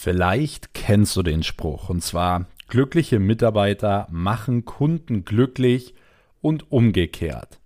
Vielleicht 0.00 0.74
kennst 0.74 1.16
du 1.16 1.24
den 1.24 1.42
Spruch 1.42 1.88
und 1.88 2.04
zwar, 2.04 2.46
glückliche 2.68 3.18
Mitarbeiter 3.18 4.06
machen 4.12 4.64
Kunden 4.64 5.24
glücklich 5.24 5.92
und 6.40 6.70
umgekehrt. 6.70 7.58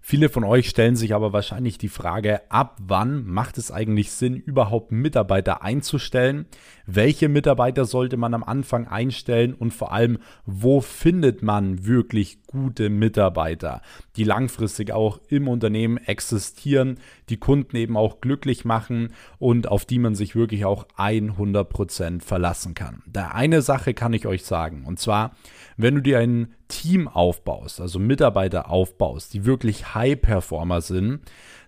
Viele 0.00 0.28
von 0.28 0.42
euch 0.42 0.68
stellen 0.68 0.96
sich 0.96 1.14
aber 1.14 1.32
wahrscheinlich 1.32 1.78
die 1.78 1.88
Frage, 1.88 2.40
ab 2.50 2.76
wann 2.80 3.24
macht 3.24 3.56
es 3.56 3.70
eigentlich 3.70 4.10
Sinn, 4.10 4.34
überhaupt 4.34 4.90
Mitarbeiter 4.90 5.62
einzustellen? 5.62 6.46
Welche 6.86 7.28
Mitarbeiter 7.28 7.84
sollte 7.84 8.16
man 8.16 8.34
am 8.34 8.42
Anfang 8.42 8.88
einstellen 8.88 9.54
und 9.54 9.72
vor 9.72 9.92
allem, 9.92 10.18
wo 10.44 10.80
findet 10.80 11.44
man 11.44 11.86
wirklich 11.86 12.38
gute 12.56 12.88
Mitarbeiter, 12.88 13.82
die 14.16 14.24
langfristig 14.24 14.92
auch 14.92 15.20
im 15.28 15.46
Unternehmen 15.46 15.98
existieren, 15.98 16.98
die 17.28 17.36
Kunden 17.36 17.76
eben 17.76 17.98
auch 17.98 18.22
glücklich 18.22 18.64
machen 18.64 19.12
und 19.38 19.68
auf 19.68 19.84
die 19.84 19.98
man 19.98 20.14
sich 20.14 20.34
wirklich 20.34 20.64
auch 20.64 20.86
100% 20.96 22.22
verlassen 22.22 22.72
kann. 22.72 23.02
Da 23.06 23.28
eine 23.28 23.60
Sache 23.60 23.92
kann 23.92 24.14
ich 24.14 24.26
euch 24.26 24.44
sagen 24.44 24.84
und 24.86 24.98
zwar, 24.98 25.36
wenn 25.76 25.96
du 25.96 26.00
dir 26.00 26.18
ein 26.18 26.54
Team 26.68 27.08
aufbaust, 27.08 27.78
also 27.78 27.98
Mitarbeiter 27.98 28.70
aufbaust, 28.70 29.34
die 29.34 29.44
wirklich 29.44 29.94
High-Performer 29.94 30.80
sind, 30.80 31.20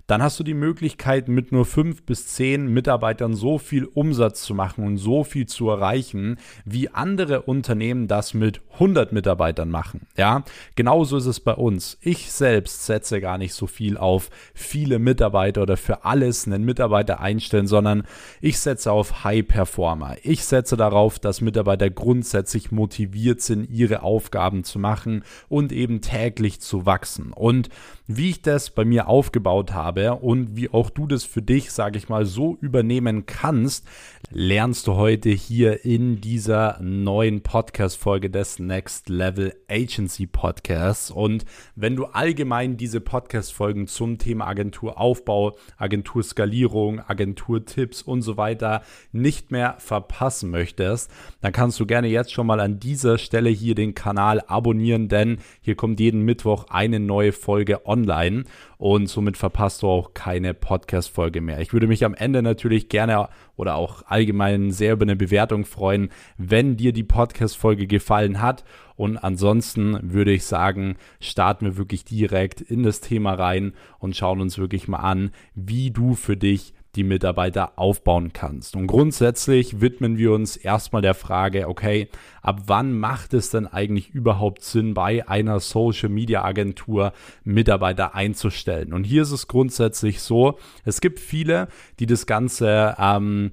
dann 0.09 0.23
hast 0.23 0.41
du 0.41 0.43
die 0.43 0.55
Möglichkeit, 0.55 1.29
mit 1.29 1.53
nur 1.53 1.67
fünf 1.67 2.03
bis 2.03 2.27
zehn 2.29 2.67
Mitarbeitern 2.67 3.35
so 3.35 3.59
viel 3.59 3.85
Umsatz 3.85 4.43
zu 4.43 4.55
machen 4.55 4.85
und 4.85 4.97
so 4.97 5.23
viel 5.23 5.45
zu 5.45 5.69
erreichen, 5.69 6.39
wie 6.65 6.89
andere 6.89 7.43
Unternehmen 7.43 8.09
das 8.09 8.33
mit 8.33 8.63
100 8.73 9.13
Mitarbeitern 9.13 9.71
machen. 9.71 10.07
Ja, 10.17 10.45
genauso 10.77 11.19
ist 11.19 11.27
es 11.27 11.41
bei 11.41 11.53
uns. 11.53 11.99
Ich 12.01 12.33
selbst 12.33 12.87
setze 12.87 13.21
gar 13.21 13.37
nicht 13.37 13.53
so 13.53 13.67
viel 13.67 13.99
auf 13.99 14.31
viele 14.55 14.99
Mitarbeiter 14.99 15.61
oder 15.61 15.77
für 15.77 16.07
alles 16.07 16.47
einen 16.47 16.65
Mitarbeiter 16.65 17.21
einstellen, 17.21 17.67
sondern 17.67 18.05
ich 18.41 18.59
setze 18.61 18.91
auf 18.91 19.25
High 19.25 19.47
Performer. 19.47 20.17
Ich 20.23 20.47
setze 20.47 20.79
darauf, 20.79 21.19
dass 21.19 21.43
Mitarbeiter 21.43 21.91
grundsätzlich 21.91 22.73
motiviert 22.73 23.43
sind, 23.43 23.69
ihre 23.69 24.03
Aufgaben 24.03 24.65
zu 24.65 24.79
machen 24.79 25.23
und 25.51 25.71
eben 25.71 26.01
täglich 26.01 26.63
zu 26.63 26.87
wachsen. 26.87 27.35
Und 27.35 27.69
wie 28.07 28.31
ich 28.31 28.41
das 28.41 28.71
bei 28.71 28.87
mir 28.87 29.07
aufgebaut 29.07 29.75
habe 29.75 29.98
und 30.07 30.57
wie 30.57 30.71
auch 30.71 30.91
du 30.91 31.07
das 31.07 31.25
für 31.25 31.43
dich, 31.43 31.73
sage 31.73 31.99
ich 31.99 32.09
mal, 32.09 32.25
so 32.25 32.57
übernehmen 32.61 33.27
kannst, 33.27 33.85
lernst 34.31 34.87
du 34.87 34.95
heute 34.95 35.31
hier 35.31 35.85
in 35.85 36.21
dieser 36.21 36.79
neuen 36.81 37.43
Podcast-Folge 37.43 38.31
des 38.31 38.59
Next 38.59 39.09
Level 39.09 39.55
Agency 39.69 40.27
Podcasts. 40.27 41.11
Und 41.11 41.45
wenn 41.75 41.97
du 41.97 42.05
allgemein 42.05 42.77
diese 42.77 43.01
Podcast-Folgen 43.01 43.89
zum 43.89 44.19
Thema 44.19 44.47
Agenturaufbau, 44.47 45.57
Agenturskalierung, 45.77 47.01
Agenturtipps 47.01 48.03
und 48.03 48.23
so 48.23 48.37
weiter 48.37 48.83
nicht 49.13 49.51
mehr 49.51 49.77
verpassen 49.79 50.51
möchtest, 50.51 51.11
dann 51.41 51.53
kannst 51.53 51.81
du 51.81 51.87
gerne 51.87 52.09
jetzt 52.09 52.33
schon 52.33 52.47
mal 52.47 52.61
an 52.61 52.79
dieser 52.79 53.19
Stelle 53.19 53.51
hier 53.51 53.75
den 53.75 53.95
Kanal 53.95 54.43
abonnieren, 54.47 55.09
denn 55.09 55.39
hier 55.61 55.75
kommt 55.75 55.99
jeden 55.99 56.23
Mittwoch 56.23 56.67
eine 56.69 57.01
neue 57.01 57.33
Folge 57.33 57.87
online 57.87 58.45
und 58.79 59.09
somit 59.09 59.37
verpasst 59.37 59.83
du 59.83 59.89
auch 59.89 60.15
keine 60.15 60.55
Podcast-Folge 60.55 61.41
mehr. 61.41 61.61
Ich 61.61 61.73
würde 61.73 61.89
mich 61.89 62.05
am 62.05 62.15
Ende 62.15 62.43
natürlich 62.43 62.89
gerne 62.89 63.29
oder 63.57 63.75
auch 63.75 64.05
allgemein 64.07 64.71
sehr 64.71 64.93
über 64.93 65.03
eine 65.03 65.17
Bewertung 65.17 65.65
freuen, 65.65 66.11
wenn 66.37 66.77
dir 66.77 66.93
die 66.93 67.03
Podcast-Folge 67.03 67.89
gefallen 67.89 68.41
hat. 68.41 68.65
Und 68.95 69.19
ansonsten 69.19 69.99
würde 70.13 70.33
ich 70.33 70.45
sagen, 70.45 70.97
starten 71.21 71.67
wir 71.67 71.77
wirklich 71.77 72.05
direkt 72.05 72.61
in 72.61 72.85
das 72.85 73.01
Thema 73.01 73.35
rein 73.35 73.75
und 73.99 74.17
schauen 74.17 74.41
uns 74.41 74.59
wirklich 74.59 74.87
mal 74.87 74.99
an, 74.99 75.33
wie 75.55 75.91
du 75.91 76.15
für 76.15 76.37
dich 76.37 76.73
die 76.95 77.05
Mitarbeiter 77.05 77.79
aufbauen 77.79 78.33
kannst. 78.33 78.75
Und 78.75 78.87
grundsätzlich 78.87 79.81
widmen 79.81 80.19
wir 80.19 80.33
uns 80.33 80.57
erstmal 80.57 81.03
der 81.03 81.15
Frage, 81.15 81.69
okay, 81.69 82.09
ab 82.49 82.63
wann 82.65 82.99
macht 82.99 83.35
es 83.35 83.51
denn 83.51 83.67
eigentlich 83.67 84.09
überhaupt 84.09 84.65
Sinn, 84.65 84.95
bei 84.95 85.29
einer 85.29 85.61
Social 85.61 86.09
Media 86.09 86.43
Agentur 86.45 87.13
Mitarbeiter 87.45 88.15
einzustellen? 88.15 88.95
Und 88.95 89.05
hier 89.05 89.21
ist 89.21 89.33
es 89.33 89.49
grundsätzlich 89.49 90.23
so, 90.23 90.59
es 90.87 91.03
gibt 91.03 91.21
viele, 91.21 91.69
die 92.01 92.07
das 92.07 92.25
Ganze 92.25 92.97
ähm, 92.99 93.53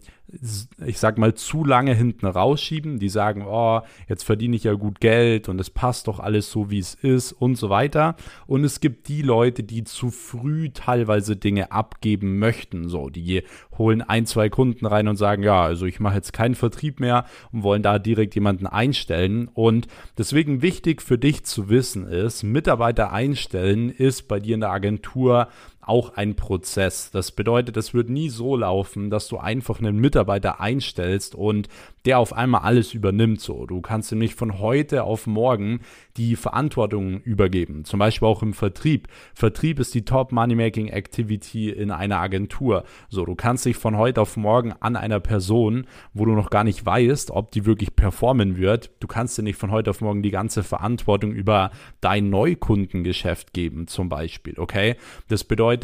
ich 0.86 1.00
sag 1.00 1.18
mal, 1.18 1.34
zu 1.34 1.64
lange 1.64 1.94
hinten 1.94 2.25
rausschieben. 2.25 3.00
Die 3.00 3.09
sagen, 3.09 3.46
oh, 3.47 3.81
jetzt 4.08 4.24
verdiene 4.24 4.56
ich 4.56 4.64
ja 4.64 4.74
gut 4.74 5.00
Geld 5.00 5.50
und 5.50 5.59
es 5.59 5.69
passt 5.69 6.08
doch 6.08 6.19
alles 6.19 6.52
so, 6.52 6.69
wie 6.69 6.80
es 6.80 6.96
ist 6.96 7.31
und 7.31 7.56
so 7.56 7.69
weiter. 7.69 8.16
Und 8.48 8.64
es 8.64 8.80
gibt 8.80 9.08
die 9.08 9.22
Leute, 9.22 9.64
die 9.64 9.84
zu 9.84 10.09
früh 10.09 10.69
teilweise 10.72 11.36
Dinge 11.36 11.72
abgeben 11.72 12.40
möchten. 12.40 12.90
So, 12.90 13.09
die 13.09 13.44
holen 13.78 14.02
ein, 14.02 14.25
zwei 14.25 14.50
Kunden 14.50 14.86
rein 14.86 15.08
und 15.08 15.18
sagen, 15.18 15.44
ja, 15.44 15.62
also 15.62 15.86
ich 15.86 16.00
mache 16.00 16.16
jetzt 16.16 16.34
keinen 16.34 16.56
Vertrieb 16.56 17.00
mehr 17.00 17.25
und 17.52 17.63
wollen 17.63 17.84
da 17.84 18.00
direkt 18.00 18.36
jemanden 18.36 18.68
einstellen. 18.68 19.50
Und 19.53 19.88
deswegen 20.18 20.62
wichtig 20.62 21.02
für 21.02 21.18
dich 21.18 21.46
zu 21.46 21.69
wissen 21.69 22.08
ist, 22.08 22.44
Mitarbeiter 22.44 23.12
einstellen 23.12 23.90
ist 23.90 24.28
bei 24.28 24.40
dir 24.40 24.56
in 24.56 24.62
der 24.62 24.72
Agentur 24.72 25.47
auch 25.88 26.16
ein 26.16 26.35
Prozess. 26.35 27.12
Das 27.12 27.31
bedeutet, 27.31 27.78
es 27.78 27.94
wird 27.94 28.09
nie 28.09 28.29
so 28.29 28.56
laufen, 28.56 29.09
dass 29.09 29.28
du 29.28 29.38
einfach 29.38 29.79
einen 29.79 29.97
Mitarbeiter 29.97 30.59
einstellst 30.59 31.35
und 31.35 31.69
der 32.06 32.19
auf 32.19 32.34
einmal 32.34 32.62
alles 32.62 32.94
übernimmt. 32.94 33.41
So, 33.41 33.66
du 33.66 33.81
kannst 33.81 34.12
ihm 34.12 34.19
nicht 34.19 34.35
von 34.35 34.59
heute 34.59 35.03
auf 35.03 35.28
morgen 35.28 35.81
die 36.18 36.35
Verantwortung 36.35 37.22
übergeben. 37.22 37.85
Zum 37.85 38.00
Beispiel 38.00 38.28
auch 38.28 38.41
im 38.41 38.53
Vertrieb. 38.53 39.07
Vertrieb 39.34 39.79
ist 39.79 39.94
die 39.94 40.06
Top 40.06 40.31
Money 40.31 40.56
Making 40.56 40.88
Activity 40.88 41.69
in 41.69 41.91
einer 41.91 42.18
Agentur. 42.18 42.84
So, 43.09 43.25
du 43.25 43.35
kannst 43.35 43.66
dich 43.66 43.75
von 43.75 43.97
heute 43.97 44.22
auf 44.22 44.38
morgen 44.38 44.74
an 44.79 44.95
einer 44.95 45.19
Person, 45.19 45.88
wo 46.13 46.25
du 46.25 46.31
noch 46.34 46.50
gar 46.50 46.63
nicht 46.63 46.85
weißt, 46.85 47.31
ob 47.31 47.51
die 47.51 47.66
wirklich 47.66 47.95
performen 47.95 48.57
wird, 48.57 48.91
du 49.00 49.07
kannst 49.07 49.38
dir 49.38 49.44
nicht 49.44 49.57
von 49.57 49.72
heute 49.72 49.90
auf 49.90 50.01
morgen 50.01 50.24
die 50.24 50.31
ganze 50.31 50.63
Verantwortung 50.63 51.31
über 51.31 51.72
dein 52.01 52.29
Neukundengeschäft 52.29 53.53
geben, 53.53 53.88
zum 53.88 54.09
Beispiel. 54.09 54.56
Okay? 54.57 54.95
Das 55.28 55.44
bedeutet, 55.44 55.75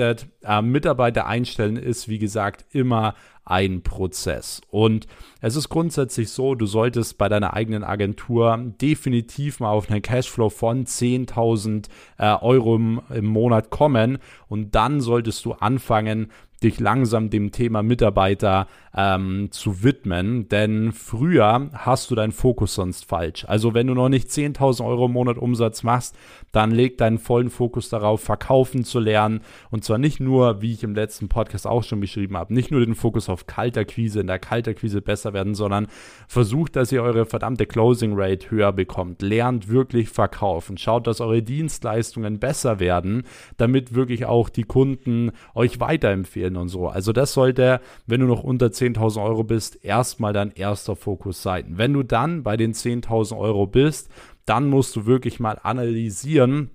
äh, 0.43 0.61
Mitarbeiter 0.61 1.25
einstellen 1.25 1.77
ist, 1.77 2.07
wie 2.07 2.19
gesagt, 2.19 2.65
immer 2.71 3.15
ein 3.45 3.81
Prozess. 3.81 4.61
Und 4.69 5.07
es 5.41 5.55
ist 5.55 5.69
grundsätzlich 5.69 6.29
so, 6.29 6.55
du 6.55 6.65
solltest 6.65 7.17
bei 7.17 7.27
deiner 7.29 7.53
eigenen 7.53 7.83
Agentur 7.83 8.57
definitiv 8.81 9.59
mal 9.59 9.71
auf 9.71 9.89
einen 9.89 10.01
Cashflow 10.01 10.49
von 10.49 10.85
10.000 10.85 11.87
äh, 12.17 12.35
Euro 12.41 12.75
im, 12.75 13.01
im 13.09 13.25
Monat 13.25 13.69
kommen 13.69 14.19
und 14.47 14.75
dann 14.75 15.01
solltest 15.01 15.45
du 15.45 15.53
anfangen, 15.53 16.31
dich 16.63 16.79
langsam 16.79 17.29
dem 17.29 17.51
Thema 17.51 17.81
Mitarbeiter 17.81 18.67
ähm, 18.95 19.47
zu 19.51 19.83
widmen, 19.83 20.47
denn 20.49 20.91
früher 20.91 21.69
hast 21.73 22.11
du 22.11 22.15
deinen 22.15 22.31
Fokus 22.31 22.75
sonst 22.75 23.05
falsch. 23.05 23.45
Also 23.47 23.73
wenn 23.73 23.87
du 23.87 23.95
noch 23.95 24.09
nicht 24.09 24.29
10.000 24.29 24.85
Euro 24.85 25.07
im 25.07 25.13
Monat 25.13 25.37
Umsatz 25.37 25.83
machst, 25.83 26.15
dann 26.51 26.71
leg 26.71 26.97
deinen 26.97 27.17
vollen 27.17 27.49
Fokus 27.49 27.89
darauf, 27.89 28.21
verkaufen 28.21 28.83
zu 28.83 28.99
lernen 28.99 29.41
und 29.71 29.83
zwar 29.83 29.97
nicht 29.97 30.19
nur, 30.19 30.61
wie 30.61 30.73
ich 30.73 30.83
im 30.83 30.93
letzten 30.93 31.29
Podcast 31.29 31.65
auch 31.65 31.83
schon 31.83 31.99
beschrieben 31.99 32.37
habe, 32.37 32.53
nicht 32.53 32.69
nur 32.69 32.85
den 32.85 32.95
Fokus 32.95 33.27
auf 33.31 33.47
Kalterquise, 33.47 34.19
in 34.19 34.27
der 34.27 34.39
Kalterquise 34.39 35.01
besser 35.01 35.33
werden, 35.33 35.55
sondern 35.55 35.87
versucht, 36.27 36.75
dass 36.75 36.91
ihr 36.91 37.01
eure 37.01 37.25
verdammte 37.25 37.65
Closing 37.65 38.13
Rate 38.15 38.51
höher 38.51 38.71
bekommt. 38.71 39.21
Lernt 39.21 39.69
wirklich 39.69 40.09
verkaufen. 40.09 40.77
Schaut, 40.77 41.07
dass 41.07 41.21
eure 41.21 41.41
Dienstleistungen 41.41 42.39
besser 42.39 42.79
werden, 42.79 43.23
damit 43.57 43.95
wirklich 43.95 44.25
auch 44.25 44.49
die 44.49 44.63
Kunden 44.63 45.31
euch 45.55 45.79
weiterempfehlen 45.79 46.57
und 46.57 46.69
so. 46.69 46.87
Also 46.87 47.13
das 47.13 47.33
sollte, 47.33 47.81
wenn 48.05 48.21
du 48.21 48.27
noch 48.27 48.43
unter 48.43 48.67
10.000 48.67 49.23
Euro 49.23 49.43
bist, 49.43 49.83
erstmal 49.83 50.33
dein 50.33 50.51
erster 50.51 50.95
Fokus 50.95 51.41
sein. 51.41 51.73
Wenn 51.77 51.93
du 51.93 52.03
dann 52.03 52.43
bei 52.43 52.57
den 52.57 52.73
10.000 52.73 53.37
Euro 53.37 53.67
bist, 53.67 54.09
dann 54.45 54.69
musst 54.69 54.95
du 54.95 55.05
wirklich 55.05 55.39
mal 55.39 55.59
analysieren, 55.61 56.71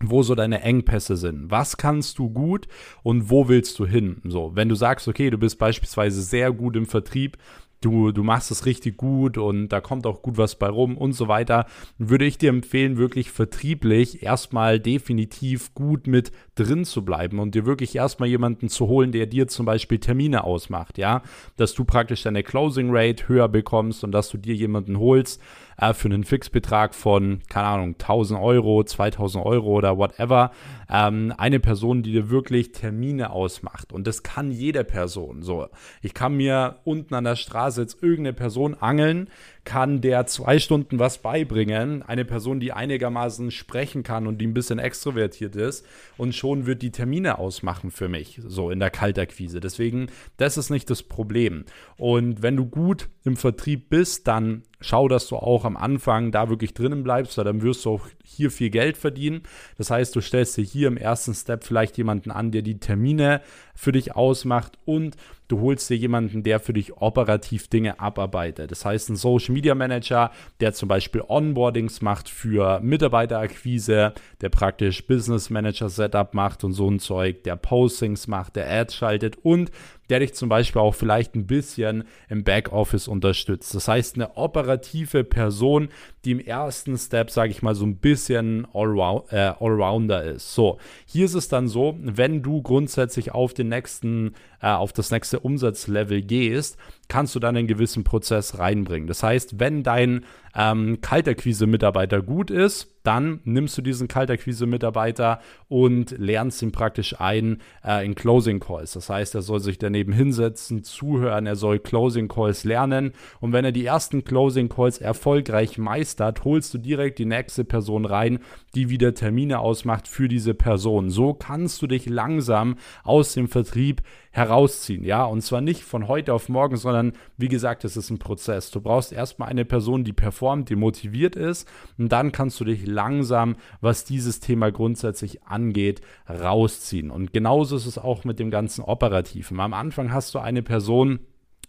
wo 0.00 0.22
so 0.22 0.34
deine 0.34 0.60
Engpässe 0.62 1.16
sind. 1.16 1.50
Was 1.50 1.76
kannst 1.76 2.18
du 2.18 2.28
gut 2.28 2.68
und 3.02 3.30
wo 3.30 3.48
willst 3.48 3.78
du 3.78 3.86
hin? 3.86 4.20
So, 4.24 4.52
wenn 4.54 4.68
du 4.68 4.74
sagst, 4.74 5.08
okay, 5.08 5.30
du 5.30 5.38
bist 5.38 5.58
beispielsweise 5.58 6.22
sehr 6.22 6.52
gut 6.52 6.76
im 6.76 6.86
Vertrieb, 6.86 7.38
du, 7.80 8.12
du 8.12 8.22
machst 8.22 8.50
es 8.50 8.66
richtig 8.66 8.96
gut 8.96 9.38
und 9.38 9.68
da 9.68 9.80
kommt 9.80 10.06
auch 10.06 10.22
gut 10.22 10.38
was 10.38 10.58
bei 10.58 10.68
rum 10.68 10.96
und 10.96 11.12
so 11.12 11.28
weiter, 11.28 11.66
würde 11.98 12.24
ich 12.24 12.38
dir 12.38 12.50
empfehlen, 12.50 12.96
wirklich 12.96 13.30
vertrieblich 13.30 14.22
erstmal 14.22 14.80
definitiv 14.80 15.74
gut 15.74 16.06
mit 16.06 16.32
drin 16.54 16.84
zu 16.84 17.04
bleiben 17.04 17.38
und 17.38 17.54
dir 17.54 17.66
wirklich 17.66 17.94
erstmal 17.94 18.28
jemanden 18.28 18.68
zu 18.68 18.88
holen, 18.88 19.12
der 19.12 19.26
dir 19.26 19.48
zum 19.48 19.66
Beispiel 19.66 19.98
Termine 19.98 20.44
ausmacht, 20.44 20.98
ja, 20.98 21.22
dass 21.56 21.74
du 21.74 21.84
praktisch 21.84 22.22
deine 22.22 22.42
Closing 22.42 22.88
Rate 22.90 23.28
höher 23.28 23.48
bekommst 23.48 24.04
und 24.04 24.12
dass 24.12 24.30
du 24.30 24.38
dir 24.38 24.54
jemanden 24.54 24.98
holst, 24.98 25.40
äh, 25.78 25.92
für 25.92 26.08
einen 26.08 26.24
Fixbetrag 26.24 26.94
von, 26.94 27.40
keine 27.48 27.66
Ahnung, 27.66 27.94
1000 27.98 28.40
Euro, 28.40 28.82
2000 28.82 29.44
Euro 29.44 29.68
oder 29.68 29.98
whatever, 29.98 30.50
ähm, 30.90 31.32
eine 31.36 31.60
Person, 31.60 32.02
die 32.02 32.12
dir 32.12 32.30
wirklich 32.30 32.72
Termine 32.72 33.30
ausmacht. 33.30 33.92
Und 33.92 34.06
das 34.06 34.22
kann 34.22 34.50
jede 34.50 34.84
Person. 34.84 35.42
So, 35.42 35.68
ich 36.02 36.14
kann 36.14 36.36
mir 36.36 36.76
unten 36.84 37.14
an 37.14 37.24
der 37.24 37.36
Straße 37.36 37.80
jetzt 37.80 38.02
irgendeine 38.02 38.34
Person 38.34 38.74
angeln, 38.74 39.28
kann 39.66 40.00
der 40.00 40.24
zwei 40.26 40.58
Stunden 40.58 40.98
was 40.98 41.18
beibringen. 41.18 42.02
Eine 42.02 42.24
Person, 42.24 42.60
die 42.60 42.72
einigermaßen 42.72 43.50
sprechen 43.50 44.02
kann 44.02 44.26
und 44.26 44.38
die 44.38 44.46
ein 44.46 44.54
bisschen 44.54 44.78
extrovertiert 44.78 45.56
ist. 45.56 45.84
Und 46.16 46.34
schon 46.34 46.64
wird 46.64 46.80
die 46.80 46.92
Termine 46.92 47.38
ausmachen 47.38 47.90
für 47.90 48.08
mich, 48.08 48.40
so 48.46 48.70
in 48.70 48.78
der 48.78 48.90
Kaltakquise. 48.90 49.60
Deswegen, 49.60 50.06
das 50.38 50.56
ist 50.56 50.70
nicht 50.70 50.88
das 50.88 51.02
Problem. 51.02 51.66
Und 51.98 52.42
wenn 52.42 52.56
du 52.56 52.64
gut 52.64 53.10
im 53.24 53.36
Vertrieb 53.36 53.90
bist, 53.90 54.26
dann 54.28 54.62
schau, 54.80 55.08
dass 55.08 55.26
du 55.26 55.36
auch 55.36 55.64
am 55.64 55.76
Anfang 55.76 56.30
da 56.30 56.48
wirklich 56.48 56.72
drinnen 56.72 57.02
bleibst, 57.02 57.36
weil 57.36 57.44
dann 57.44 57.62
wirst 57.62 57.84
du 57.84 57.90
auch 57.90 58.06
hier 58.24 58.50
viel 58.50 58.70
Geld 58.70 58.96
verdienen. 58.96 59.42
Das 59.78 59.90
heißt, 59.90 60.14
du 60.14 60.20
stellst 60.20 60.56
dir 60.56 60.64
hier 60.64 60.88
im 60.88 60.96
ersten 60.96 61.34
Step 61.34 61.64
vielleicht 61.64 61.98
jemanden 61.98 62.30
an, 62.30 62.52
der 62.52 62.62
die 62.62 62.78
Termine 62.78 63.40
für 63.74 63.92
dich 63.92 64.14
ausmacht 64.14 64.78
und 64.84 65.16
du 65.48 65.60
holst 65.60 65.88
dir 65.90 65.96
jemanden, 65.96 66.42
der 66.42 66.60
für 66.60 66.72
dich 66.72 66.96
operativ 66.96 67.68
Dinge 67.68 68.00
abarbeitet. 68.00 68.70
Das 68.70 68.84
heißt, 68.84 69.10
ein 69.10 69.16
Social 69.16 69.54
Media 69.54 69.74
Manager, 69.74 70.30
der 70.60 70.72
zum 70.72 70.88
Beispiel 70.88 71.22
Onboardings 71.26 72.02
macht 72.02 72.28
für 72.28 72.80
Mitarbeiterakquise, 72.80 74.12
der 74.40 74.48
praktisch 74.48 75.06
Business 75.06 75.50
Manager 75.50 75.88
Setup 75.88 76.34
macht 76.34 76.64
und 76.64 76.72
so 76.72 76.90
ein 76.90 76.98
Zeug, 76.98 77.44
der 77.44 77.56
Postings 77.56 78.26
macht, 78.26 78.56
der 78.56 78.70
Ads 78.70 78.96
schaltet 78.96 79.36
und 79.42 79.70
der 80.10 80.20
dich 80.20 80.34
zum 80.34 80.48
Beispiel 80.48 80.80
auch 80.80 80.94
vielleicht 80.94 81.34
ein 81.34 81.46
bisschen 81.46 82.04
im 82.28 82.44
Backoffice 82.44 83.08
unterstützt. 83.08 83.74
Das 83.74 83.88
heißt, 83.88 84.16
eine 84.16 84.36
operative 84.36 85.24
Person, 85.24 85.88
die 86.24 86.32
im 86.32 86.40
ersten 86.40 86.96
Step, 86.98 87.30
sage 87.30 87.50
ich 87.50 87.62
mal, 87.62 87.74
so 87.74 87.84
ein 87.84 87.96
bisschen 87.96 88.66
Allround, 88.72 89.32
äh, 89.32 89.52
Allrounder 89.58 90.24
ist. 90.24 90.54
So, 90.54 90.78
hier 91.06 91.24
ist 91.24 91.34
es 91.34 91.48
dann 91.48 91.68
so, 91.68 91.96
wenn 92.00 92.42
du 92.42 92.62
grundsätzlich 92.62 93.32
auf 93.32 93.54
den 93.54 93.68
nächsten, 93.68 94.34
äh, 94.60 94.68
auf 94.68 94.92
das 94.92 95.10
nächste 95.10 95.40
Umsatzlevel 95.40 96.22
gehst, 96.22 96.78
kannst 97.08 97.34
du 97.34 97.40
dann 97.40 97.56
einen 97.56 97.68
gewissen 97.68 98.04
Prozess 98.04 98.58
reinbringen. 98.58 99.06
Das 99.06 99.22
heißt, 99.22 99.60
wenn 99.60 99.82
dein 99.82 100.24
ähm, 100.56 101.00
Kaltakquise-Mitarbeiter 101.00 102.22
gut 102.22 102.50
ist, 102.50 102.96
dann 103.02 103.40
nimmst 103.44 103.78
du 103.78 103.82
diesen 103.82 104.08
Kaltakquise-Mitarbeiter 104.08 105.40
und 105.68 106.16
lernst 106.18 106.60
ihn 106.62 106.72
praktisch 106.72 107.20
ein 107.20 107.58
äh, 107.84 108.04
in 108.04 108.16
Closing 108.16 108.58
Calls. 108.58 108.92
Das 108.92 109.08
heißt, 109.08 109.34
er 109.36 109.42
soll 109.42 109.60
sich 109.60 109.78
daneben 109.78 110.12
hinsetzen, 110.12 110.82
zuhören, 110.82 111.46
er 111.46 111.56
soll 111.56 111.78
Closing 111.78 112.26
Calls 112.26 112.64
lernen 112.64 113.12
und 113.40 113.52
wenn 113.52 113.64
er 113.64 113.72
die 113.72 113.84
ersten 113.84 114.24
Closing 114.24 114.68
Calls 114.68 114.98
erfolgreich 114.98 115.78
meistert, 115.78 116.44
holst 116.44 116.74
du 116.74 116.78
direkt 116.78 117.18
die 117.18 117.26
nächste 117.26 117.64
Person 117.64 118.04
rein, 118.04 118.40
die 118.76 118.90
wieder 118.90 119.14
Termine 119.14 119.58
ausmacht 119.58 120.06
für 120.06 120.28
diese 120.28 120.54
Person. 120.54 121.10
So 121.10 121.34
kannst 121.34 121.80
du 121.82 121.86
dich 121.86 122.06
langsam 122.06 122.76
aus 123.02 123.32
dem 123.32 123.48
Vertrieb 123.48 124.02
herausziehen, 124.30 125.02
ja, 125.02 125.24
und 125.24 125.40
zwar 125.40 125.62
nicht 125.62 125.82
von 125.82 126.08
heute 126.08 126.34
auf 126.34 126.50
morgen, 126.50 126.76
sondern 126.76 127.14
wie 127.38 127.48
gesagt, 127.48 127.86
es 127.86 127.96
ist 127.96 128.10
ein 128.10 128.18
Prozess. 128.18 128.70
Du 128.70 128.82
brauchst 128.82 129.12
erstmal 129.12 129.48
eine 129.48 129.64
Person, 129.64 130.04
die 130.04 130.12
performt, 130.12 130.68
die 130.68 130.76
motiviert 130.76 131.36
ist 131.36 131.66
und 131.96 132.12
dann 132.12 132.32
kannst 132.32 132.60
du 132.60 132.64
dich 132.64 132.86
langsam, 132.86 133.56
was 133.80 134.04
dieses 134.04 134.40
Thema 134.40 134.70
grundsätzlich 134.70 135.42
angeht, 135.44 136.02
rausziehen. 136.28 137.10
Und 137.10 137.32
genauso 137.32 137.76
ist 137.76 137.86
es 137.86 137.96
auch 137.96 138.24
mit 138.24 138.38
dem 138.38 138.50
ganzen 138.50 138.82
Operativen. 138.82 139.58
Am 139.58 139.72
Anfang 139.72 140.12
hast 140.12 140.34
du 140.34 140.38
eine 140.38 140.62
Person, 140.62 141.20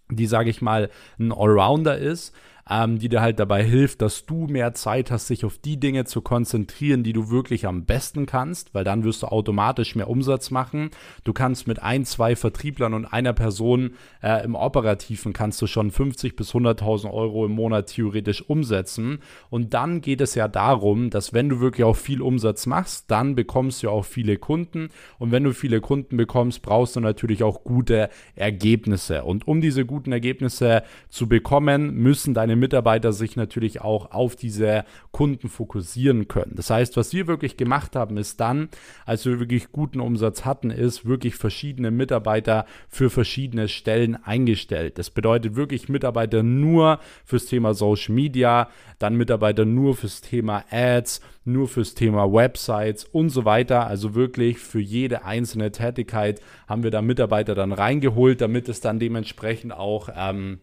die, 0.10 0.28
sage 0.28 0.50
ich 0.50 0.62
mal, 0.62 0.90
ein 1.20 1.32
Allrounder 1.32 1.98
ist, 1.98 2.36
ähm, 2.70 3.00
die 3.00 3.10
dir 3.10 3.22
halt 3.22 3.40
dabei 3.40 3.64
hilft, 3.64 4.02
dass 4.02 4.26
du 4.26 4.48
mehr 4.48 4.74
Zeit 4.74 5.12
hast, 5.12 5.28
sich 5.28 5.46
auf 5.46 5.58
die 5.58 5.80
Dinge 5.80 6.06
zu 6.06 6.22
konzentrieren, 6.22 7.04
die 7.04 7.14
du 7.14 7.30
wirklich 7.30 7.66
am 7.66 7.86
besten 7.86 8.26
kannst, 8.26 8.74
weil 8.74 8.84
dann 8.84 9.04
wirst 9.04 9.24
du 9.24 9.28
automatisch 9.28 9.96
mehr 9.96 10.10
Umsatz 10.10 10.52
machen. 10.52 10.92
Du 11.24 11.34
kannst 11.34 11.68
mit 11.68 11.82
ein, 11.82 12.06
zwei 12.06 12.36
Vertrieblern 12.36 12.94
und 12.94 13.06
einer 13.06 13.34
Person 13.34 13.92
äh, 14.22 14.44
im 14.44 14.56
Operativen 14.56 15.34
kannst 15.34 15.62
du 15.62 15.68
schon 15.68 15.92
50 15.92 16.36
bis 16.36 16.52
100.000 16.52 17.12
Euro 17.12 17.46
im 17.46 17.54
Monat 17.54 17.88
theoretisch 17.88 18.42
umsetzen. 18.48 19.20
Und 19.50 19.74
dann 19.74 20.02
geht 20.02 20.22
es 20.22 20.36
ja 20.36 20.48
darum, 20.48 21.10
dass 21.10 21.34
wenn 21.34 21.50
du 21.50 21.60
wirklich 21.60 21.86
auch 21.86 21.96
viel 21.96 22.22
Umsatz 22.22 22.66
machst, 22.66 23.10
dann 23.10 23.36
bekommst 23.36 23.84
du 23.84 23.90
auch 23.90 24.06
viele 24.06 24.38
Kunden. 24.38 24.90
Und 25.20 25.32
wenn 25.32 25.44
du 25.44 25.54
viele 25.54 25.82
Kunden 25.82 26.18
bekommst, 26.18 26.62
brauchst 26.62 26.96
du 26.96 27.00
natürlich 27.00 27.44
auch 27.44 27.64
gute 27.64 28.10
Ergebnisse. 28.36 29.24
Und 29.24 29.48
um 29.48 29.62
diese 29.62 29.86
guten 29.86 30.12
Ergebnisse 30.12 30.84
zu 31.10 31.28
bekommen, 31.28 31.94
müssen 31.96 32.34
deine 32.34 32.57
Mitarbeiter 32.60 33.14
sich 33.14 33.36
natürlich 33.36 33.82
auch 33.82 34.12
auf 34.12 34.36
diese 34.36 34.84
Kunden 35.12 35.50
fokussieren 35.50 36.28
können. 36.28 36.54
Das 36.56 36.70
heißt, 36.70 36.98
was 36.98 37.14
wir 37.14 37.28
wirklich 37.28 37.58
gemacht 37.58 37.96
haben, 37.96 38.18
ist 38.18 38.40
dann, 38.40 38.70
als 39.06 39.26
wir 39.26 39.40
wirklich 39.40 39.72
guten 39.72 40.00
Umsatz 40.00 40.46
hatten, 40.46 40.72
ist 40.72 41.06
wirklich 41.06 41.36
verschiedene 41.36 41.92
Mitarbeiter 41.92 42.66
für 42.90 43.10
verschiedene 43.10 43.68
Stellen 43.68 44.16
eingestellt. 44.24 44.98
Das 44.98 45.10
bedeutet 45.10 45.56
wirklich 45.56 45.90
Mitarbeiter 45.90 46.44
nur 46.44 47.00
fürs 47.26 47.46
Thema 47.46 47.74
Social 47.74 48.14
Media, 48.14 48.70
dann 49.00 49.16
Mitarbeiter 49.16 49.66
nur 49.66 49.96
fürs 49.96 50.22
Thema 50.22 50.64
Ads, 50.70 51.22
nur 51.46 51.68
fürs 51.68 51.94
Thema 51.94 52.32
Websites 52.32 53.06
und 53.06 53.30
so 53.30 53.46
weiter. 53.46 53.88
Also 53.88 54.16
wirklich 54.16 54.60
für 54.60 54.80
jede 54.80 55.26
einzelne 55.26 55.72
Tätigkeit 55.72 56.42
haben 56.68 56.84
wir 56.84 56.92
da 56.92 57.02
Mitarbeiter 57.02 57.56
dann 57.56 57.72
reingeholt, 57.72 58.42
damit 58.42 58.70
es 58.70 58.82
dann 58.82 59.00
dementsprechend 59.00 59.74
auch 59.74 60.10
ähm, 60.16 60.60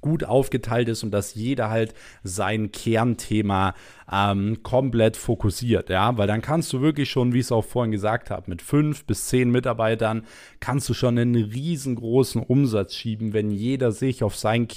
gut 0.00 0.24
aufgeteilt 0.24 0.88
ist 0.88 1.02
und 1.02 1.10
dass 1.10 1.34
jeder 1.34 1.70
halt 1.70 1.94
sein 2.22 2.72
Kernthema 2.72 3.74
ähm, 4.10 4.62
komplett 4.62 5.16
fokussiert, 5.16 5.90
ja, 5.90 6.16
weil 6.16 6.26
dann 6.26 6.42
kannst 6.42 6.72
du 6.72 6.80
wirklich 6.80 7.10
schon, 7.10 7.32
wie 7.32 7.38
ich 7.38 7.46
es 7.46 7.52
auch 7.52 7.64
vorhin 7.64 7.90
gesagt 7.90 8.30
habe, 8.30 8.48
mit 8.48 8.62
fünf 8.62 9.04
bis 9.04 9.26
zehn 9.26 9.50
Mitarbeitern 9.50 10.24
kannst 10.60 10.88
du 10.88 10.94
schon 10.94 11.18
einen 11.18 11.34
riesengroßen 11.34 12.42
Umsatz 12.42 12.94
schieben, 12.94 13.32
wenn 13.32 13.50
jeder 13.50 13.92
sich 13.92 14.22
auf 14.22 14.36
sein 14.36 14.68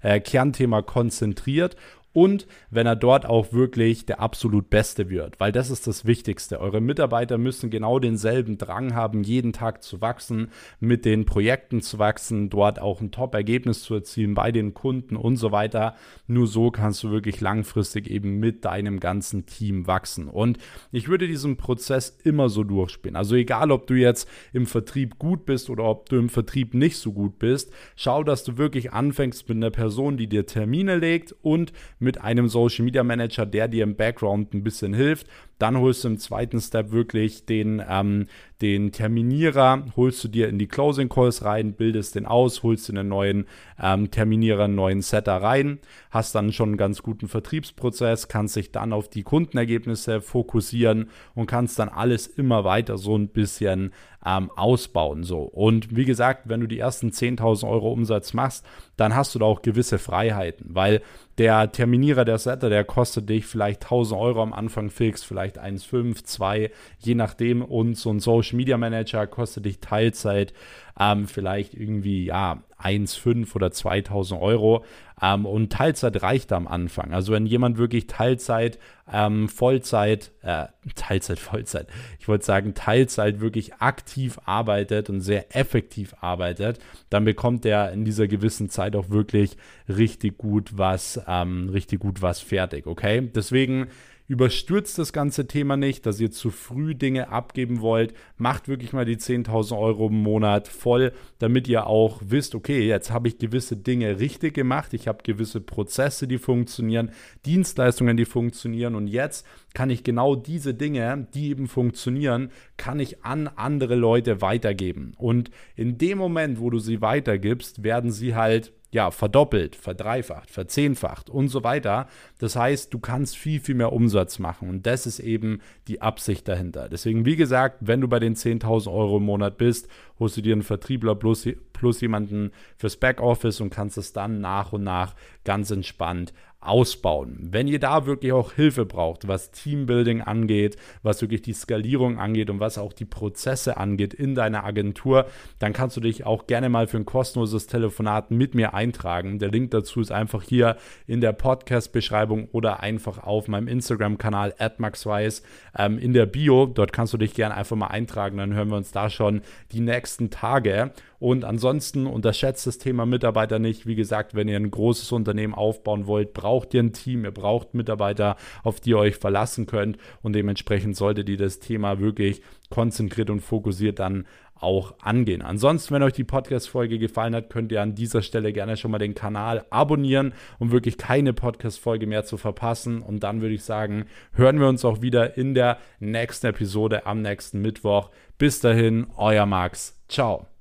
äh, 0.00 0.20
Kernthema 0.20 0.82
konzentriert 0.82 1.76
und 2.12 2.46
wenn 2.70 2.86
er 2.86 2.96
dort 2.96 3.26
auch 3.26 3.52
wirklich 3.52 4.06
der 4.06 4.20
absolut 4.20 4.70
Beste 4.70 5.10
wird, 5.10 5.38
weil 5.38 5.52
das 5.52 5.70
ist 5.70 5.86
das 5.86 6.06
Wichtigste. 6.06 6.60
Eure 6.60 6.80
Mitarbeiter 6.80 7.38
müssen 7.38 7.70
genau 7.70 7.98
denselben 7.98 8.58
Drang 8.58 8.94
haben, 8.94 9.22
jeden 9.22 9.52
Tag 9.52 9.82
zu 9.82 10.00
wachsen, 10.00 10.50
mit 10.80 11.04
den 11.04 11.26
Projekten 11.26 11.82
zu 11.82 11.98
wachsen, 11.98 12.50
dort 12.50 12.80
auch 12.80 13.00
ein 13.00 13.10
Top-Ergebnis 13.10 13.82
zu 13.82 13.94
erzielen 13.94 14.34
bei 14.34 14.52
den 14.52 14.74
Kunden 14.74 15.16
und 15.16 15.36
so 15.36 15.52
weiter. 15.52 15.94
Nur 16.26 16.46
so 16.46 16.70
kannst 16.70 17.02
du 17.02 17.10
wirklich 17.10 17.40
langfristig 17.40 18.10
eben 18.10 18.38
mit 18.38 18.64
deinem 18.64 19.00
ganzen 19.00 19.46
Team 19.46 19.86
wachsen. 19.86 20.28
Und 20.28 20.58
ich 20.90 21.08
würde 21.08 21.26
diesen 21.28 21.56
Prozess 21.56 22.16
immer 22.24 22.48
so 22.48 22.64
durchspielen. 22.64 23.16
Also 23.16 23.34
egal, 23.34 23.70
ob 23.70 23.86
du 23.86 23.94
jetzt 23.94 24.28
im 24.52 24.66
Vertrieb 24.66 25.18
gut 25.18 25.44
bist 25.44 25.70
oder 25.70 25.84
ob 25.84 26.08
du 26.08 26.16
im 26.16 26.28
Vertrieb 26.28 26.74
nicht 26.74 26.96
so 26.96 27.12
gut 27.12 27.38
bist, 27.38 27.70
schau, 27.96 28.24
dass 28.24 28.44
du 28.44 28.56
wirklich 28.58 28.92
anfängst 28.92 29.48
mit 29.48 29.56
einer 29.56 29.70
Person, 29.70 30.16
die 30.16 30.26
dir 30.26 30.46
Termine 30.46 30.96
legt 30.96 31.34
und 31.42 31.72
mit 31.98 32.20
einem 32.20 32.48
Social 32.48 32.84
Media 32.84 33.02
Manager, 33.02 33.46
der 33.46 33.68
dir 33.68 33.84
im 33.84 33.96
Background 33.96 34.54
ein 34.54 34.62
bisschen 34.62 34.94
hilft. 34.94 35.26
Dann 35.58 35.78
holst 35.78 36.04
du 36.04 36.08
im 36.08 36.18
zweiten 36.18 36.60
Step 36.60 36.92
wirklich 36.92 37.44
den, 37.44 37.82
ähm, 37.88 38.26
den 38.62 38.92
Terminierer, 38.92 39.84
holst 39.96 40.22
du 40.22 40.28
dir 40.28 40.48
in 40.48 40.58
die 40.58 40.68
Closing 40.68 41.08
Calls 41.08 41.44
rein, 41.44 41.72
bildest 41.72 42.14
den 42.14 42.26
aus, 42.26 42.62
holst 42.62 42.88
dir 42.88 42.98
einen 42.98 43.08
neuen 43.08 43.46
ähm, 43.80 44.10
Terminierer, 44.10 44.64
einen 44.64 44.76
neuen 44.76 45.02
Setter 45.02 45.36
rein, 45.42 45.80
hast 46.10 46.34
dann 46.34 46.52
schon 46.52 46.70
einen 46.70 46.78
ganz 46.78 47.02
guten 47.02 47.26
Vertriebsprozess, 47.26 48.28
kannst 48.28 48.54
dich 48.54 48.70
dann 48.70 48.92
auf 48.92 49.08
die 49.08 49.24
Kundenergebnisse 49.24 50.20
fokussieren 50.20 51.10
und 51.34 51.46
kannst 51.46 51.78
dann 51.78 51.88
alles 51.88 52.28
immer 52.28 52.62
weiter 52.64 52.96
so 52.96 53.16
ein 53.16 53.28
bisschen 53.28 53.92
ähm, 54.24 54.50
ausbauen. 54.54 55.24
So. 55.24 55.42
Und 55.42 55.94
wie 55.94 56.04
gesagt, 56.04 56.48
wenn 56.48 56.60
du 56.60 56.66
die 56.66 56.78
ersten 56.78 57.10
10.000 57.10 57.68
Euro 57.68 57.92
Umsatz 57.92 58.32
machst, 58.32 58.64
dann 58.96 59.14
hast 59.14 59.34
du 59.34 59.38
da 59.38 59.46
auch 59.46 59.62
gewisse 59.62 59.98
Freiheiten, 59.98 60.66
weil 60.74 61.02
der 61.38 61.70
Terminierer, 61.70 62.24
der 62.24 62.38
Setter, 62.38 62.68
der 62.68 62.84
kostet 62.84 63.28
dich 63.28 63.46
vielleicht 63.46 63.84
1000 63.84 64.20
Euro 64.20 64.42
am 64.42 64.52
Anfang 64.52 64.90
fix, 64.90 65.22
vielleicht 65.22 65.60
1,5, 65.60 66.24
2, 66.24 66.70
je 66.98 67.14
nachdem. 67.14 67.62
Und 67.62 67.96
so 67.96 68.10
ein 68.10 68.20
Social 68.20 68.56
Media 68.56 68.76
Manager 68.76 69.26
kostet 69.26 69.64
dich 69.64 69.78
Teilzeit 69.80 70.52
ähm, 70.98 71.28
vielleicht 71.28 71.74
irgendwie, 71.74 72.24
ja, 72.24 72.62
1,5 72.82 73.54
oder 73.54 73.70
2000 73.70 74.40
Euro. 74.40 74.84
Ähm, 75.20 75.46
und 75.46 75.72
Teilzeit 75.72 76.22
reicht 76.22 76.52
am 76.52 76.68
Anfang. 76.68 77.12
Also 77.12 77.32
wenn 77.32 77.46
jemand 77.46 77.76
wirklich 77.76 78.06
Teilzeit, 78.06 78.78
ähm, 79.12 79.48
Vollzeit, 79.48 80.30
äh, 80.42 80.66
Teilzeit, 80.94 81.38
Vollzeit, 81.40 81.88
ich 82.18 82.28
wollte 82.28 82.44
sagen 82.44 82.74
Teilzeit 82.74 83.40
wirklich 83.40 83.74
aktiv 83.74 84.38
arbeitet 84.44 85.10
und 85.10 85.20
sehr 85.20 85.56
effektiv 85.56 86.14
arbeitet, 86.20 86.78
dann 87.10 87.24
bekommt 87.24 87.66
er 87.66 87.92
in 87.92 88.04
dieser 88.04 88.28
gewissen 88.28 88.68
Zeit 88.70 88.94
auch 88.94 89.10
wirklich 89.10 89.56
richtig 89.88 90.38
gut 90.38 90.78
was, 90.78 91.20
ähm, 91.26 91.68
richtig 91.70 92.00
gut 92.00 92.22
was 92.22 92.40
fertig, 92.40 92.86
okay? 92.86 93.28
Deswegen 93.34 93.88
überstürzt 94.28 94.98
das 94.98 95.12
ganze 95.14 95.46
Thema 95.46 95.76
nicht, 95.76 96.04
dass 96.04 96.20
ihr 96.20 96.30
zu 96.30 96.50
früh 96.50 96.94
Dinge 96.94 97.30
abgeben 97.30 97.80
wollt. 97.80 98.12
Macht 98.36 98.68
wirklich 98.68 98.92
mal 98.92 99.06
die 99.06 99.16
10.000 99.16 99.76
Euro 99.76 100.08
im 100.08 100.22
Monat 100.22 100.68
voll, 100.68 101.12
damit 101.38 101.66
ihr 101.66 101.86
auch 101.86 102.20
wisst, 102.24 102.54
okay, 102.54 102.86
jetzt 102.86 103.10
habe 103.10 103.28
ich 103.28 103.38
gewisse 103.38 103.76
Dinge 103.76 104.20
richtig 104.20 104.54
gemacht, 104.54 104.92
ich 104.92 105.08
habe 105.08 105.22
gewisse 105.22 105.60
Prozesse, 105.60 106.28
die 106.28 106.38
funktionieren, 106.38 107.10
Dienstleistungen, 107.46 108.16
die 108.18 108.26
funktionieren 108.26 108.94
und 108.94 109.08
jetzt 109.08 109.46
kann 109.74 109.90
ich 109.90 110.04
genau 110.04 110.36
diese 110.36 110.74
Dinge, 110.74 111.26
die 111.34 111.48
eben 111.48 111.66
funktionieren, 111.66 112.50
kann 112.76 113.00
ich 113.00 113.24
an 113.24 113.48
andere 113.48 113.94
Leute 113.94 114.42
weitergeben. 114.42 115.12
Und 115.16 115.50
in 115.74 115.98
dem 115.98 116.18
Moment, 116.18 116.60
wo 116.60 116.68
du 116.68 116.78
sie 116.78 117.00
weitergibst, 117.00 117.82
werden 117.82 118.10
sie 118.10 118.34
halt 118.34 118.72
ja, 118.90 119.10
verdoppelt, 119.10 119.76
verdreifacht, 119.76 120.50
verzehnfacht 120.50 121.28
und 121.28 121.48
so 121.48 121.62
weiter. 121.62 122.08
Das 122.38 122.56
heißt, 122.56 122.92
du 122.92 122.98
kannst 122.98 123.36
viel, 123.36 123.60
viel 123.60 123.74
mehr 123.74 123.92
Umsatz 123.92 124.38
machen 124.38 124.70
und 124.70 124.86
das 124.86 125.06
ist 125.06 125.20
eben 125.20 125.60
die 125.88 126.00
Absicht 126.00 126.48
dahinter. 126.48 126.88
Deswegen, 126.88 127.26
wie 127.26 127.36
gesagt, 127.36 127.76
wenn 127.80 128.00
du 128.00 128.08
bei 128.08 128.18
den 128.18 128.34
10.000 128.34 128.90
Euro 128.90 129.18
im 129.18 129.24
Monat 129.24 129.58
bist, 129.58 129.88
holst 130.18 130.38
du 130.38 130.40
dir 130.40 130.54
einen 130.54 130.62
Vertriebler 130.62 131.14
plus, 131.14 131.46
plus 131.74 132.00
jemanden 132.00 132.50
fürs 132.78 132.96
Backoffice 132.96 133.60
und 133.60 133.70
kannst 133.70 133.98
es 133.98 134.14
dann 134.14 134.40
nach 134.40 134.72
und 134.72 134.84
nach 134.84 135.14
ganz 135.44 135.70
entspannt 135.70 136.32
ausbauen. 136.60 137.38
Wenn 137.40 137.68
ihr 137.68 137.78
da 137.78 138.04
wirklich 138.04 138.32
auch 138.32 138.52
Hilfe 138.52 138.84
braucht, 138.84 139.28
was 139.28 139.52
Teambuilding 139.52 140.22
angeht, 140.22 140.76
was 141.02 141.22
wirklich 141.22 141.42
die 141.42 141.52
Skalierung 141.52 142.18
angeht 142.18 142.50
und 142.50 142.58
was 142.58 142.78
auch 142.78 142.92
die 142.92 143.04
Prozesse 143.04 143.76
angeht 143.76 144.12
in 144.12 144.34
deiner 144.34 144.64
Agentur, 144.64 145.26
dann 145.60 145.72
kannst 145.72 145.96
du 145.96 146.00
dich 146.00 146.26
auch 146.26 146.48
gerne 146.48 146.68
mal 146.68 146.88
für 146.88 146.96
ein 146.96 147.04
kostenloses 147.04 147.68
Telefonat 147.68 148.32
mit 148.32 148.56
mir 148.56 148.74
eintragen. 148.74 149.38
Der 149.38 149.50
Link 149.50 149.70
dazu 149.70 150.00
ist 150.00 150.10
einfach 150.10 150.42
hier 150.42 150.76
in 151.06 151.20
der 151.20 151.32
Podcast-Beschreibung 151.32 152.48
oder 152.50 152.80
einfach 152.80 153.18
auf 153.22 153.46
meinem 153.46 153.68
Instagram-Kanal 153.68 154.54
@maxwise 154.78 155.42
ähm, 155.76 155.98
in 155.98 156.12
der 156.12 156.26
Bio. 156.26 156.66
Dort 156.66 156.92
kannst 156.92 157.12
du 157.12 157.18
dich 157.18 157.34
gerne 157.34 157.54
einfach 157.54 157.76
mal 157.76 157.86
eintragen, 157.86 158.36
dann 158.36 158.54
hören 158.54 158.70
wir 158.70 158.76
uns 158.76 158.90
da 158.90 159.10
schon 159.10 159.42
die 159.70 159.80
nächsten 159.80 160.30
Tage. 160.30 160.92
Und 161.18 161.44
ansonsten 161.44 162.06
unterschätzt 162.06 162.66
das 162.66 162.78
Thema 162.78 163.06
Mitarbeiter 163.06 163.58
nicht. 163.58 163.86
Wie 163.86 163.96
gesagt, 163.96 164.34
wenn 164.34 164.48
ihr 164.48 164.56
ein 164.56 164.70
großes 164.70 165.10
Unternehmen 165.12 165.54
aufbauen 165.54 166.06
wollt, 166.06 166.32
braucht 166.32 166.74
ihr 166.74 166.82
ein 166.82 166.92
Team, 166.92 167.24
ihr 167.24 167.32
braucht 167.32 167.74
Mitarbeiter, 167.74 168.36
auf 168.62 168.80
die 168.80 168.90
ihr 168.90 168.98
euch 168.98 169.16
verlassen 169.16 169.66
könnt. 169.66 169.98
Und 170.22 170.34
dementsprechend 170.34 170.96
solltet 170.96 171.28
ihr 171.28 171.36
das 171.36 171.58
Thema 171.58 171.98
wirklich 171.98 172.42
konzentriert 172.70 173.30
und 173.30 173.40
fokussiert 173.40 173.98
dann 173.98 174.26
auch 174.60 174.94
angehen. 175.00 175.42
Ansonsten, 175.42 175.94
wenn 175.94 176.02
euch 176.02 176.12
die 176.12 176.24
Podcast-Folge 176.24 176.98
gefallen 176.98 177.34
hat, 177.34 177.50
könnt 177.50 177.72
ihr 177.72 177.82
an 177.82 177.94
dieser 177.94 178.22
Stelle 178.22 178.52
gerne 178.52 178.76
schon 178.76 178.90
mal 178.90 178.98
den 178.98 179.14
Kanal 179.14 179.64
abonnieren, 179.70 180.34
um 180.58 180.72
wirklich 180.72 180.98
keine 180.98 181.32
Podcast-Folge 181.32 182.06
mehr 182.06 182.24
zu 182.24 182.36
verpassen. 182.36 183.02
Und 183.02 183.22
dann 183.22 183.40
würde 183.40 183.54
ich 183.54 183.64
sagen, 183.64 184.06
hören 184.32 184.58
wir 184.58 184.68
uns 184.68 184.84
auch 184.84 185.00
wieder 185.02 185.36
in 185.36 185.54
der 185.54 185.78
nächsten 186.00 186.48
Episode 186.48 187.06
am 187.06 187.22
nächsten 187.22 187.60
Mittwoch. 187.60 188.10
Bis 188.36 188.60
dahin, 188.60 189.06
euer 189.16 189.46
Max. 189.46 189.96
Ciao. 190.08 190.57